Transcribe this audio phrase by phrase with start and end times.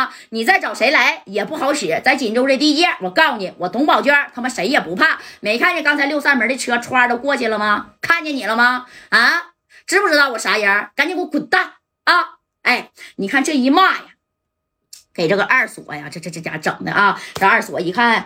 [0.00, 5.18] 啊你再找谁来也不好使，在锦州这地界，我告诉你，我董宝娟他妈谁也不怕。
[5.40, 7.90] 没看见刚才六扇门的车歘都过去了吗？
[8.00, 8.86] 看见你了吗？
[9.10, 9.52] 啊，
[9.86, 10.88] 知不知道我啥人？
[10.94, 11.74] 赶紧给我滚蛋
[12.04, 12.38] 啊！
[12.62, 14.04] 哎，你看这一骂呀，
[15.12, 17.20] 给这个二锁呀，这这这家整的啊！
[17.34, 18.24] 这二锁一看，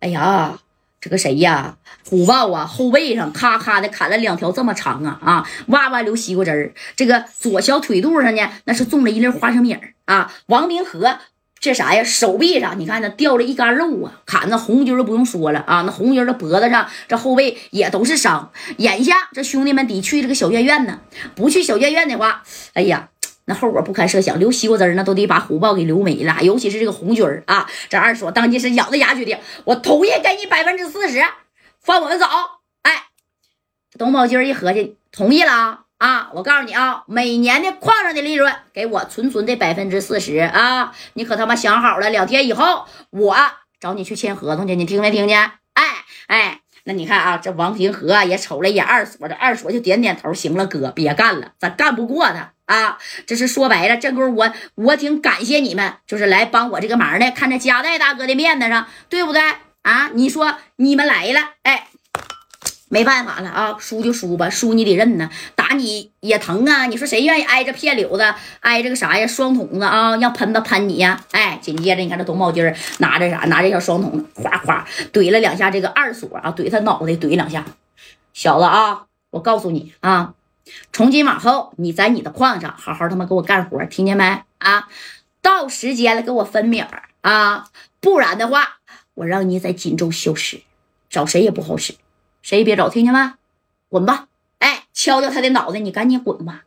[0.00, 0.58] 哎呀。
[1.00, 1.76] 这个谁呀？
[2.08, 6.72] 虎豹啊，后背上咔咔的砍了两条这么长啊啊，哇哇流西瓜汁儿。
[6.96, 10.32] 这个左小腿肚上呢，那是种了一粒花生米儿啊。
[10.46, 11.18] 王明和
[11.60, 12.02] 这啥呀？
[12.02, 18.50] 手臂上你看那掉了一干肉啊，砍那红军儿不用说了啊，那红军的脖子上这后背也都是伤。
[18.78, 21.00] 眼下这兄弟们得去这个小院院呢，
[21.34, 22.42] 不去小院院的话，
[22.74, 23.10] 哎呀。
[23.48, 26.36] 那后果不堪设想，留西瓜汁儿那都得把虎豹给留没了。
[26.42, 31.24] 尤其是这个红军儿啊，这二锁当即是咬着牙决定，我同意给你百分之四十，
[31.80, 32.26] 放我们走。
[32.82, 33.04] 哎，
[33.98, 35.84] 董宝军一合计，同意了啊！
[35.96, 40.92] 啊我告诉你啊，每年的矿上的利润给我纯纯的百分之四十啊！
[41.14, 43.34] 你可他妈想好了，两天以后我
[43.80, 45.40] 找你去签合同去，你听没听见？
[45.72, 45.84] 哎
[46.26, 46.60] 哎。
[46.84, 52.96] 那你看啊，这王平和也瞅了一眼二锁，这二锁就点点头，行了，哥，别干了，咱干不过他啊。
[53.26, 59.42] 这是说白了，这功夫我我挺感谢你们，就是来帮我这个忙的，看在加代大哥的面子上，对不对
[59.82, 60.10] 啊？
[60.14, 61.88] 你说你们来了，哎。
[62.90, 66.86] 没办法了啊，输就输吧，输你得认呢，打你也疼啊。
[66.86, 69.26] 你说谁愿意挨着片柳子，挨着个啥呀？
[69.26, 71.20] 双筒子啊，让喷子喷你呀？
[71.32, 72.64] 哎，紧接着你看这董宝金
[72.96, 73.40] 拿着啥？
[73.40, 77.62] 拿着小双筒子，哗哗怼了两下这个二锁啊，怼他脑袋怼两下。
[78.32, 79.02] 小子啊，
[79.32, 80.32] 我告诉你啊，
[80.92, 84.88] 从今往后你在你的矿上好好他妈给我干活，听见没啊？
[85.40, 87.68] 到时间了给我分米儿啊，
[88.00, 88.78] 不然的话
[89.14, 90.62] 我让你在锦州消失，
[91.08, 91.94] 找谁也不好使。
[92.42, 93.34] 谁也别找，听见吗？
[93.88, 94.28] 滚吧！
[94.58, 96.64] 哎，敲敲他的脑袋，你赶紧滚吧，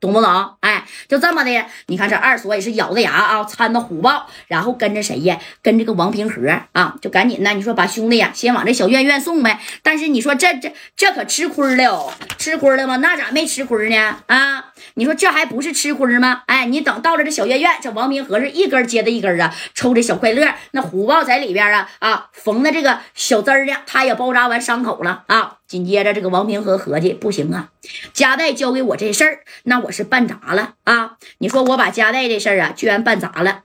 [0.00, 0.56] 懂不懂？
[0.60, 1.64] 哎，就这么的。
[1.86, 5.38] 你看这二锁也是咬着牙啊，掺着虎豹，然后跟着谁呀？
[5.62, 7.50] 跟这个王平和啊，就赶紧的。
[7.52, 9.60] 你说把兄弟呀，先往这小院院送呗。
[9.82, 12.96] 但是你说这这这可吃亏了，吃亏了吗？
[12.96, 14.16] 那咋没吃亏呢？
[14.26, 14.64] 啊？
[14.94, 16.42] 你说这还不是吃亏吗？
[16.46, 20.54] 哎，你等到了这小院院，这王平和是一根接着一根啊，抽着小快乐。
[20.70, 25.58] 那虎豹在里边啊啊，缝的这个小针儿呢，他也包扎完伤口了啊。
[25.70, 27.70] 紧接着这个王平和合计，不行啊，
[28.12, 31.16] 夹带交给我这事儿，那我是办砸了啊。
[31.38, 33.62] 你说我把夹带这事儿啊，居然办砸了，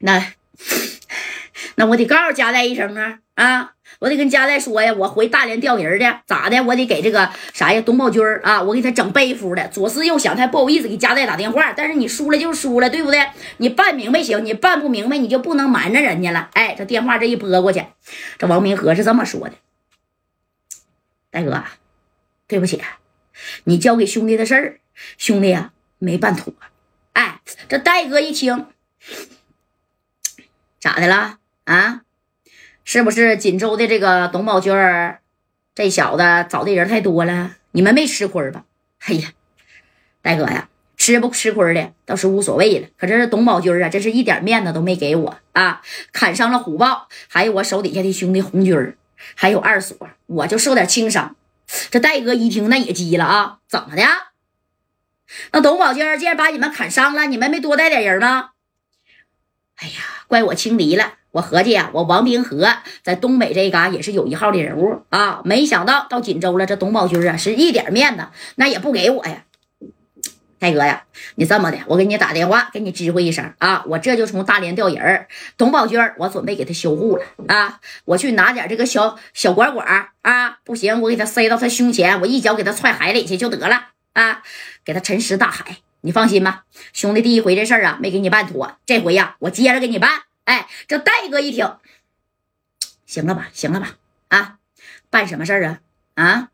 [0.00, 0.22] 那
[1.76, 3.72] 那我得告诉夹带一声啊啊。
[3.98, 6.62] 我得跟家代说呀，我回大连调人去，咋的？
[6.62, 9.66] 我得给这个啥呀，董宝军啊，我给他整背夫的。
[9.68, 11.72] 左思右想，他不好意思给家代打电话。
[11.72, 13.26] 但是你输了就输了，对不对？
[13.56, 16.50] 你办明白行，你办不明白，你就不能瞒着人家了。
[16.52, 17.82] 哎，这电话这一拨过去，
[18.36, 19.52] 这王明和是这么说的
[21.36, 21.62] ：“大哥，
[22.46, 22.80] 对不起，
[23.64, 24.80] 你交给兄弟的事儿，
[25.18, 26.54] 兄弟呀没办妥。”
[27.12, 28.68] 哎，这戴哥一听，
[30.80, 32.00] 咋的了啊？
[32.84, 35.20] 是不是锦州的这个董宝军儿，
[35.74, 37.56] 这小子找的人太多了？
[37.72, 38.64] 你们没吃亏吧？
[39.00, 39.32] 哎呀，
[40.22, 42.88] 大哥呀，吃不吃亏的倒是无所谓了。
[42.96, 45.82] 可这董宝军啊，这是一点面子都没给我啊！
[46.12, 48.96] 砍伤了虎豹，还有我手底下的兄弟红军儿，
[49.34, 51.34] 还有二锁，我就受点轻伤。
[51.90, 53.58] 这戴哥一听，那也急了啊！
[53.68, 54.02] 怎么的？
[55.52, 58.50] 那董宝军竟然把你们砍伤了，你们没多带点人吗？
[59.76, 59.94] 哎呀，
[60.28, 61.14] 怪我轻敌了。
[61.32, 62.66] 我合计呀，我王冰河
[63.02, 69.44] 在东北这嘎也是有一号的人物啊，没想到到锦州了，这董宝军啊是一点面子那也不给我呀。
[70.66, 71.04] 大哥呀，
[71.36, 84.42] 你这么的，我给你打电话，给你知会一声啊，我这就从大连调人儿，董宝军我准备给他修护了啊，我去拿点这个小小管管啊，不行，我给他塞到他胸前，我一脚给他踹海里去就得了啊，
[84.84, 85.76] 给他沉尸大海。
[86.00, 90.22] 你放心吧，兄弟，第一回这事儿啊没给你办妥，这回呀我接着给你办。
[90.44, 91.76] 哎，这戴哥一听，
[93.06, 93.94] 行了吧，行了吧，
[94.28, 94.56] 啊，
[95.10, 95.80] 办什么事儿啊？
[96.14, 96.48] 啊，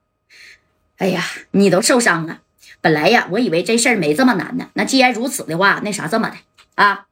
[0.99, 2.41] 哎呀，你都受伤了。
[2.83, 4.67] 本来呀，我以为这事儿没这么难呢。
[4.75, 6.37] 那既然如此的话，那啥，这么的
[6.75, 7.07] 啊，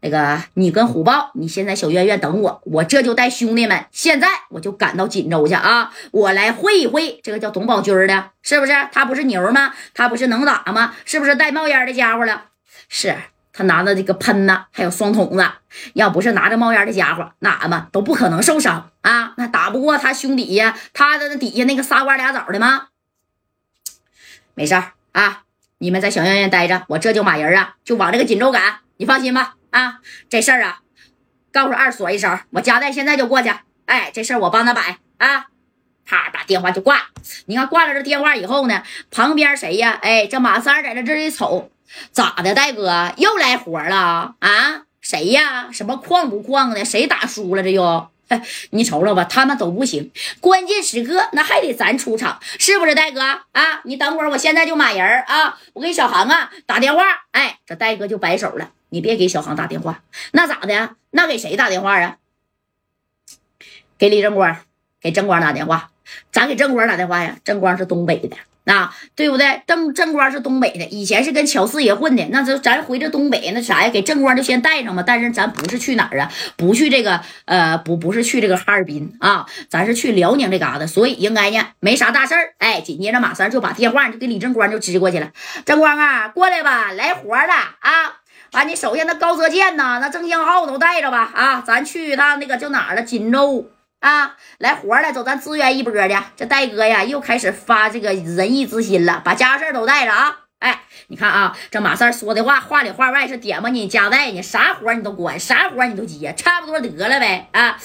[0.00, 8.72] 那个你跟虎豹，你先在小院院等我，我这就带兄弟们，现在我就赶到锦州去啊，我来会一会这个叫董宝军的，是不是？
[8.92, 9.74] 他不是牛吗？
[9.92, 10.94] 他不是能打吗？
[11.04, 12.44] 是不是带冒烟的家伙了？
[12.88, 13.16] 是。
[13.52, 15.44] 他拿着这个喷子，还有双筒子，
[15.94, 19.34] 要不是拿着冒烟的家伙，那俺们都不可能受伤啊！
[19.36, 22.86] 那打不过他兄弟呀，他的底下那个仨瓜俩枣的吗？
[24.54, 25.42] 没事儿啊，
[25.78, 28.80] 你们在小院院待着，我这就马人啊，就往这个锦州赶。
[28.96, 30.80] 你放心吧，啊，这事儿啊，
[31.52, 33.50] 告诉二锁一声，我家代现在就过去。
[33.86, 35.46] 哎，这事儿我帮他摆啊。
[36.04, 37.08] 啪，把电话就挂。
[37.46, 39.98] 你看挂了这电话以后呢，旁边谁呀？
[40.02, 41.70] 哎，这马三在这这一瞅。
[42.12, 44.82] 咋的，戴哥又来活了啊？
[45.00, 45.70] 谁呀？
[45.72, 46.84] 什么矿不矿的？
[46.84, 47.62] 谁打输了？
[47.62, 48.08] 这又？
[48.70, 50.10] 你瞅瞅吧，他们都不行，
[50.40, 53.80] 关键时刻那还得咱出场，是不是，戴哥啊？
[53.84, 55.58] 你等会儿，我现在就满人啊！
[55.72, 60.96] 我给小航啊打电话，哎，这戴哥就摆手了，你别给小航打电话，那咋的？
[61.10, 62.16] 那给谁打电话啊？
[63.98, 64.56] 给李正光，
[65.00, 65.90] 给正光打电话，
[66.32, 67.36] 咋给正光打电话呀？
[67.44, 68.36] 正光是东北的。
[68.70, 69.62] 啊，对不对？
[69.66, 72.24] 正正光是东北的，以前是跟乔四爷混的。
[72.30, 73.90] 那就咱回这东北，那啥呀？
[73.90, 75.02] 给正光就先带上吧。
[75.06, 76.30] 但是咱不是去哪儿啊？
[76.56, 82.54] 不去这个呃，不不是去这个哈尔滨啊，咱是去辽宁这嘎达，所以应该呢没啥大事儿。
[82.58, 85.30] 哎，紧接着马三就把电话就给李正光就支过去了。
[85.64, 88.16] 正光啊，过来吧，来活了啊！
[88.52, 91.60] 把你手下那高泽健呐，那郑香浩都带着吧啊！
[91.64, 93.02] 咱去一趟那个叫哪儿了？
[93.02, 93.70] 锦州。
[94.00, 96.24] 啊，来活了，走，咱支援一波的。
[96.34, 100.38] 这戴哥呀，又开始发这个仁义之心了，把家事都带着啊。
[100.58, 107.78] 哎，你看啊，这马三说的话，话里话外是点吧你加带你，啥活你都管，啥活你都接，差不多得了呗啊。